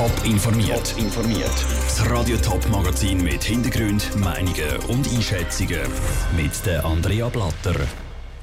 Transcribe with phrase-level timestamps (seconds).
[0.00, 0.94] Top informiert.
[0.96, 1.66] informiert.
[1.84, 5.82] Das Radio Top Magazin mit Hintergrund, Meinungen und Einschätzungen
[6.34, 7.78] mit der Andrea Blatter.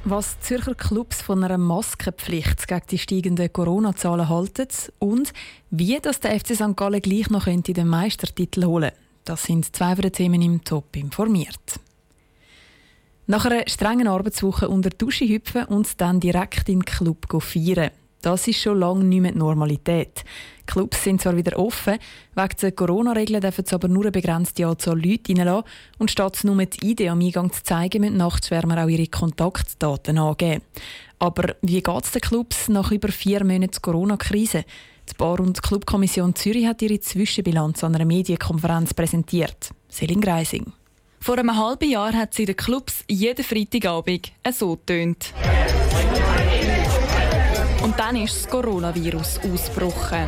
[0.04, 4.68] Was Zürcher Clubs von einer Maskenpflicht gegen die steigenden Corona-Zahlen halten
[5.00, 5.32] und
[5.70, 6.76] wie das der FC St.
[6.76, 8.92] Gallen gleich noch könnte den Meistertitel holen.
[9.24, 11.80] Das sind zwei der Themen im Top informiert.
[13.26, 17.90] Nach einer strengen Arbeitswoche unter Dusche hüpfen und dann direkt in den Club feiern.
[18.22, 20.24] Das ist schon lange nicht mehr die Normalität.
[20.68, 21.98] Clubs sind zwar wieder offen,
[22.34, 25.64] wegen der Corona-Regeln dürfen sie aber nur eine begrenzte Anzahl Leute reinlassen
[25.98, 30.62] und statt nur die Idee am Eingang zu zeigen, müssen Nachtschwärmer auch ihre Kontaktdaten angeben.
[31.18, 34.64] Aber wie geht es den Clubs nach über vier Monaten Corona-Krise?
[35.10, 39.70] Die Bar- und Clubkommission Zürich hat ihre Zwischenbilanz an einer Medienkonferenz präsentiert.
[39.88, 40.72] Selin Greising.
[41.20, 45.32] Vor einem halben Jahr hat sie den Clubs jeden Freitagabend so tönt.
[47.88, 50.26] Und dann ist das Coronavirus ausgebrochen.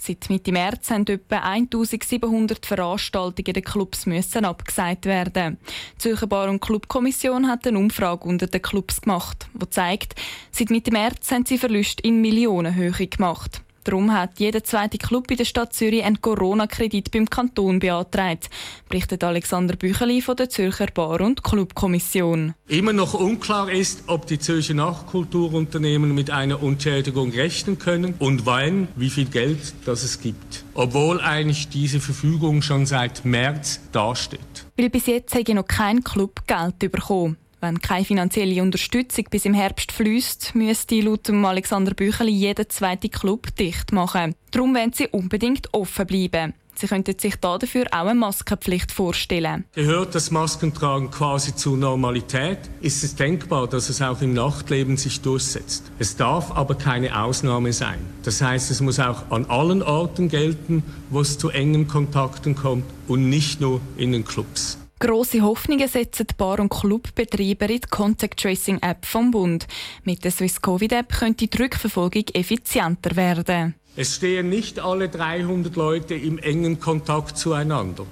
[0.00, 5.58] Seit Mitte März haben etwa 1700 Veranstaltungen der Clubs müssen abgesagt werden.
[5.96, 10.14] Die Zürcher Bar- und Clubkommission hat eine Umfrage unter den Clubs gemacht, die zeigt,
[10.52, 13.62] seit Mitte März haben sie Verluste in Millionenhöhe gemacht.
[13.84, 18.50] Darum hat jeder zweite Club in der Stadt Zürich einen Corona-Kredit beim Kanton beantragt,
[18.88, 22.54] berichtet Alexander Bücheli von der Zürcher Bar- und Clubkommission.
[22.68, 28.88] Immer noch unklar ist, ob die Zürcher Nachkulturunternehmen mit einer Entschädigung rechnen können und wann,
[28.96, 30.64] wie viel Geld das es gibt.
[30.74, 34.40] Obwohl eigentlich diese Verfügung schon seit März dasteht.
[34.76, 37.38] Weil bis jetzt hätte noch kein Club Geld bekommen.
[37.60, 43.54] Wenn keine finanzielle Unterstützung bis im Herbst fließt, müsste laut Alexander Bücheli jeder zweite Club
[43.56, 44.34] dicht machen.
[44.50, 46.54] Darum wollen sie unbedingt offen bleiben.
[46.74, 49.64] Sie könnten sich dafür auch eine Maskenpflicht vorstellen.
[49.74, 55.20] Gehört das Maskentragen quasi zur Normalität, ist es denkbar, dass es auch im Nachtleben sich
[55.20, 55.92] durchsetzt.
[55.98, 57.98] Es darf aber keine Ausnahme sein.
[58.22, 62.84] Das heißt, es muss auch an allen Orten gelten, wo es zu engen Kontakten kommt
[63.08, 64.79] und nicht nur in den Clubs.
[65.02, 69.66] Grosse Hoffnungen setzen die Bar- und Clubbetreiber in die Contact Tracing App vom Bund.
[70.04, 73.74] Mit der Swiss Covid App könnte die Rückverfolgung effizienter werden.
[73.96, 78.04] Es stehen nicht alle 300 Leute im engen Kontakt zueinander.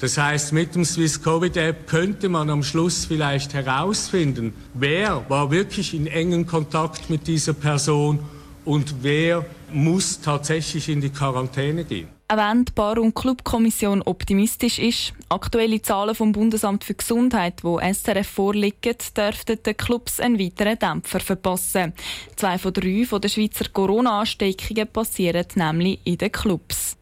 [0.00, 5.50] Das heißt, mit dem Swiss Covid App könnte man am Schluss vielleicht herausfinden, wer war
[5.50, 8.18] wirklich in engen Kontakt mit dieser Person
[8.66, 12.08] und wer muss tatsächlich in die Quarantäne gehen.
[12.34, 17.78] Auch wenn die Bar- und Clubkommission optimistisch ist, aktuelle Zahlen vom Bundesamt für Gesundheit, wo
[17.78, 21.92] SRF vorliegen, dürften den Clubs einen weiteren Dämpfer verpassen.
[22.34, 26.96] Zwei von drei von der Schweizer Corona-Ansteckungen passieren nämlich in den Clubs.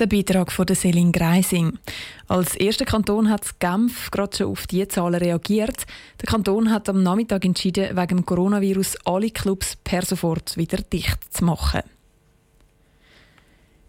[0.00, 1.78] Der Beitrag von der Selin Greising.
[2.26, 5.86] Als erster Kanton hat Genf gerade schon auf diese Zahlen reagiert.
[6.20, 11.32] Der Kanton hat am Nachmittag entschieden, wegen dem Coronavirus alle Clubs per sofort wieder dicht
[11.32, 11.82] zu machen.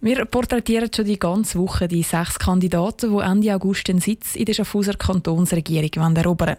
[0.04, 4.44] Wir porträtieren schon die ganze Woche die sechs Kandidaten, die Ende August den Sitz in
[4.44, 6.58] der Schaffhauser Kantonsregierung erobern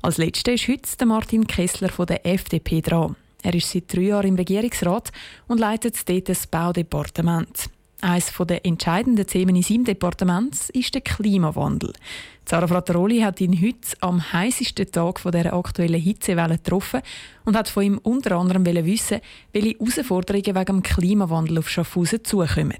[0.00, 3.14] Als letzter ist heute Martin Kessler von der FDP dran.
[3.42, 5.12] Er ist seit drei Jahren im Regierungsrat
[5.46, 7.68] und leitet dort das Baudepartement.
[8.02, 11.94] Eines der entscheidenden Themen in seinem Departement ist der Klimawandel.
[12.44, 17.00] Sarah Frattaroli hat ihn heute am heißesten Tag der aktuellen Hitzewelle getroffen
[17.44, 19.20] und hat von ihm unter anderem wissen,
[19.52, 22.78] welche Herausforderungen wegen dem Klimawandel auf Schaffhausen zukommen.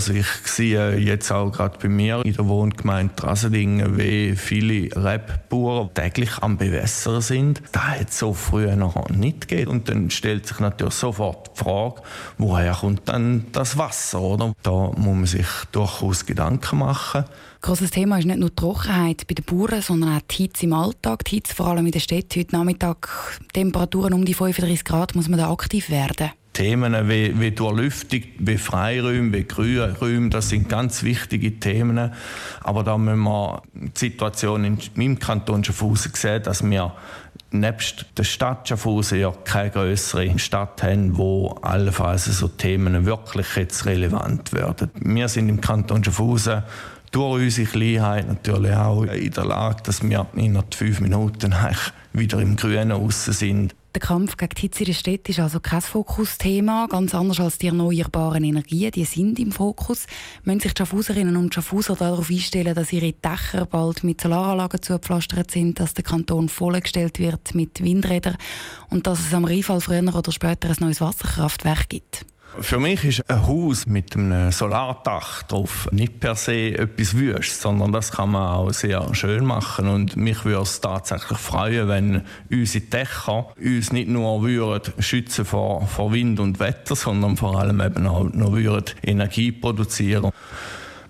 [0.00, 5.92] Also ich sehe jetzt auch gerade bei mir in der Wohngemeinde Trasedingen, wie viele Rebbauern
[5.92, 7.60] täglich am Bewässern sind.
[7.72, 9.68] Das hat so früher noch nicht geht.
[9.68, 12.00] Und dann stellt sich natürlich sofort die Frage,
[12.38, 14.22] woher kommt dann das Wasser?
[14.22, 14.54] Oder?
[14.62, 17.26] Da muss man sich durchaus Gedanken machen.
[17.60, 20.72] Grosses Thema ist nicht nur die Trockenheit bei den Bauern, sondern auch die Hitze im
[20.72, 21.26] Alltag.
[21.26, 22.34] Die Hitze vor allem in der Stadt.
[22.34, 23.06] Heute Nachmittag
[23.52, 26.30] Temperaturen um die 35 Grad, muss man da aktiv werden.
[26.60, 32.12] Themen wie, wie Durchlüftung, wie Freiräume, wie Grünräume, das sind ganz wichtige Themen.
[32.62, 36.92] Aber da müssen wir die Situation in meinem Kanton Schaffhausen sehen, dass wir
[37.50, 43.86] nebst der Stadt Schaffhausen ja keine größere Stadt haben, wo allenfalls so Themen wirklich jetzt
[43.86, 44.90] relevant werden.
[45.00, 46.62] Wir sind im Kanton Schaffhausen
[47.10, 51.54] durch unsere Kleinheit natürlich auch in der Lage, dass wir innerhalb fünf Minuten
[52.12, 53.74] wieder im Grünen raus sind.
[53.92, 57.58] Der Kampf gegen die Hitze in der Stadt ist also kein Fokusthema, ganz anders als
[57.58, 60.06] die erneuerbaren Energien, die sind im Fokus.
[60.44, 65.50] Müssen sich die Schaffhauserinnen und Schaffhauser darauf einstellen, dass ihre Dächer bald mit Solaranlagen zugepflastert
[65.50, 68.36] sind, dass der Kanton vollgestellt wird mit Windrädern
[68.90, 72.24] und dass es am Rheinfall früher oder später ein neues Wasserkraftwerk gibt?
[72.58, 77.92] Für mich ist ein Haus mit einem Solardach drauf nicht per se etwas wüst, sondern
[77.92, 79.88] das kann man auch sehr schön machen.
[79.88, 85.86] Und mich würde es tatsächlich freuen, wenn unsere Dächer uns nicht nur würden schützen vor,
[85.86, 90.32] vor Wind und Wetter, sondern vor allem eben auch noch würden Energie produzieren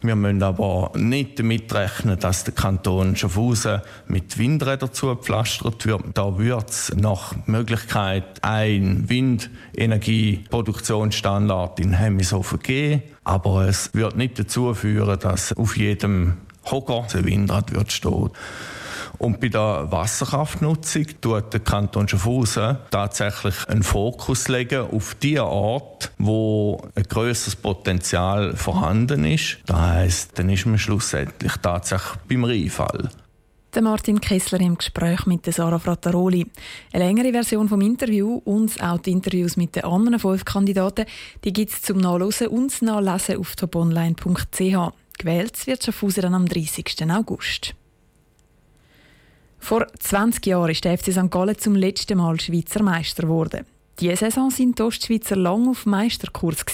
[0.03, 6.01] wir müssen aber nicht damit rechnen, dass der Kanton Schaffhausen mit Windrädern zugepflastert wird.
[6.15, 13.03] Da wird es nach Möglichkeit ein Windenergieproduktionsstandard in Hemmishofen geben.
[13.25, 18.31] Aber es wird nicht dazu führen, dass auf jedem Hocker ein Windrad wird stehen.
[19.21, 26.11] Und bei der Wasserkraftnutzung tut der Kanton Schaffhausen tatsächlich einen Fokus legen auf die Art,
[26.17, 29.59] wo ein größeres Potenzial vorhanden ist.
[29.67, 33.11] Das heisst, dann ist man schlussendlich tatsächlich beim Rheinfall.
[33.75, 36.47] Der Martin Kessler im Gespräch mit Sarah Frattaroli.
[36.91, 41.05] Eine längere Version vom Interview und auch die Interviews mit den anderen fünf Kandidaten,
[41.45, 44.93] die gibt es zum Nachlesen und Nachlesen auf toponline.ch.
[45.19, 47.05] Gewählt wird Schaffhausen dann am 30.
[47.11, 47.75] August.
[49.61, 51.31] Vor 20 Jahren ist der FC St.
[51.31, 53.67] Gallen zum letzten Mal Schweizer Meister geworden.
[54.01, 56.65] Diese Saison sind die Ostschweizer lang auf Meisterkurs.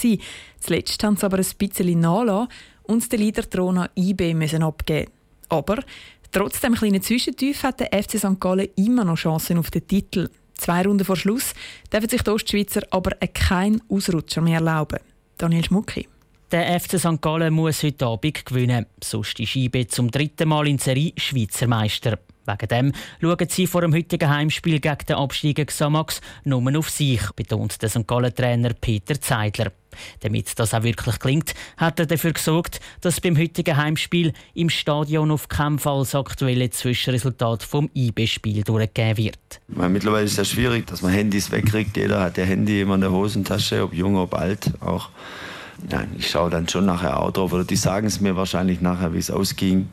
[0.59, 2.47] Zuletzt haben sie aber ein bisschen nachgelassen
[2.83, 5.11] und den Leader-Thron an IB müssen abgeben.
[5.49, 5.83] Aber
[6.31, 8.39] trotz dem kleinen Zwischentief hat der FC St.
[8.39, 10.29] Gallen immer noch Chancen auf den Titel.
[10.55, 11.53] Zwei Runden vor Schluss
[11.91, 14.99] dürfen sich die Ostschweizer aber keinen Ausrutscher mehr erlauben.
[15.37, 16.07] Daniel Schmucki.
[16.49, 17.21] Der FC St.
[17.21, 18.85] Gallen muss heute Abend gewinnen.
[19.03, 22.19] Sonst ist IB zum dritten Mal in Serie Schweizer Meister.
[22.45, 27.19] Wegen dem schauen sie vor dem heutigen Heimspiel gegen den Absteiger Xamax nur auf sich,
[27.35, 28.07] betont der St.
[28.07, 29.73] Gallen-Trainer Peter Zeidler.
[30.21, 35.31] Damit das auch wirklich klingt, hat er dafür gesorgt, dass beim heutigen Heimspiel im Stadion
[35.31, 39.59] auf keinen Fall das aktuelle Zwischenresultat vom IB-Spiel durchgegeben wird.
[39.67, 41.97] Mittlerweile ist es sehr schwierig, dass man Handys wegkriegt.
[41.97, 45.09] Jeder hat der Handy immer in der Hosentasche, ob jung, ob alt auch.
[45.89, 47.53] Nein, ich schaue dann schon nachher auch drauf.
[47.53, 49.89] Oder die sagen es mir wahrscheinlich nachher, wie es ausging.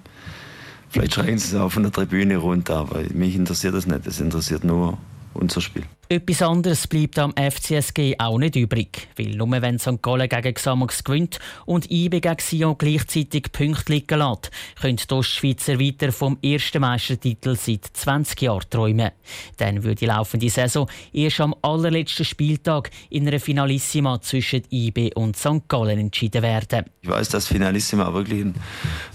[0.88, 4.06] Vielleicht schreien sie es auch von der Tribüne runter, aber mich interessiert das nicht.
[4.06, 4.98] Das interessiert nur
[5.34, 5.84] unser Spiel.
[6.08, 10.02] Etwas anderes bleibt am FCSG auch nicht übrig, weil nur wenn St.
[10.02, 15.80] Gallen gegen Xamax gewinnt und IB gegen Sion gleichzeitig Punkte liegen lässt, können die Ostschweizer
[15.80, 19.12] weiter vom ersten Meistertitel seit 20 Jahren träumen.
[19.56, 25.36] Dann würde die laufende Saison erst am allerletzten Spieltag in einer Finalissima zwischen IB und
[25.36, 25.68] St.
[25.68, 26.84] Gallen entschieden werden.
[27.00, 28.54] Ich weiß, dass Finalissima wirklich ein,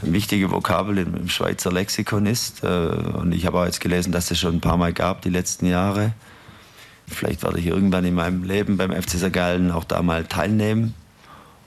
[0.01, 2.63] ein wichtiges Vokabel im, Schweizer Lexikon ist.
[2.63, 5.29] Äh, und ich habe auch jetzt gelesen, dass es schon ein paar Mal gab die
[5.29, 6.13] letzten Jahre.
[7.09, 9.33] Vielleicht werde ich irgendwann in meinem Leben beim FC St.
[9.33, 10.93] Gallen auch da mal teilnehmen.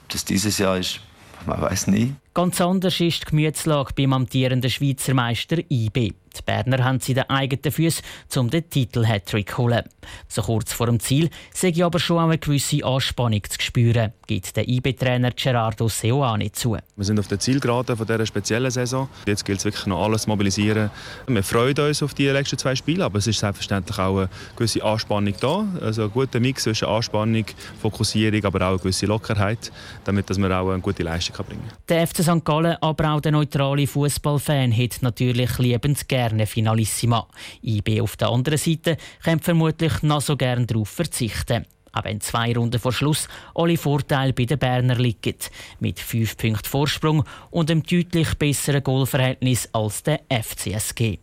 [0.03, 0.99] Ob das dieses Jahr ist,
[1.45, 2.15] man weiß nie.
[2.33, 6.13] Ganz anders ist die Gemütslage beim amtierenden Schweizer Meister IB.
[6.37, 8.03] Die Berner haben sie den eigenen Füßen,
[8.37, 9.83] um den Titel Hattrick zu holen.
[10.27, 14.55] So kurz vor dem Ziel sehe ich aber schon eine gewisse Anspannung zu spüren, gibt
[14.55, 16.77] der IB-Trainer Gerardo Seoane zu.
[16.95, 19.07] Wir sind auf der Zielgerade von dieser speziellen Saison.
[19.25, 20.89] Jetzt gilt es wirklich noch alles zu mobilisieren.
[21.27, 24.83] Wir freuen uns auf die nächsten zwei Spiele, aber es ist selbstverständlich auch eine gewisse
[24.83, 25.65] Anspannung da.
[25.81, 27.45] Also ein guter Mix zwischen Anspannung,
[27.81, 29.71] Fokussierung, aber auch eine gewisse Lockerheit,
[30.03, 31.77] damit dass man auch eine gute Leistung bringen kann.
[31.89, 32.43] Der FC St.
[32.43, 37.27] Gallen, aber auch der neutrale Fußballfan, hätte natürlich liebend gerne gerne Finalissima.
[37.61, 41.65] IB auf der anderen Seite könnte vermutlich noch so gerne darauf verzichten.
[41.91, 45.35] Auch wenn zwei Runden vor Schluss alle Vorteile bei den Berner liegen.
[45.79, 51.19] Mit fünf Punkten Vorsprung und einem deutlich besseren Goalverhältnis als der FCSG.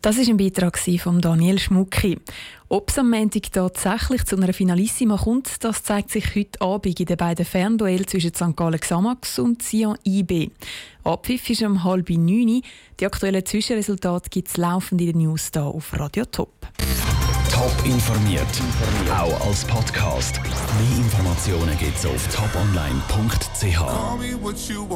[0.00, 2.18] Das ist ein Beitrag von Daniel Schmucki.
[2.74, 7.06] Ob es am Montag tatsächlich zu einer Finalissima kommt, das zeigt sich heute Abend in
[7.06, 8.56] den beiden Fernduellen zwischen St.
[8.56, 10.50] Gallen Xamax und Sion IB.
[11.04, 12.62] Abpfiff ist um halb neun.
[12.98, 16.50] Die aktuellen Zwischenresultate gibt es laufend in den News hier auf Radio Top.
[17.52, 18.42] Top informiert,
[19.08, 20.40] auch als Podcast.
[20.42, 23.78] Mehr Informationen gibt es auf toponline.ch.